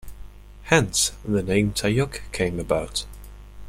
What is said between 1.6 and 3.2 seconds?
Tayug came about.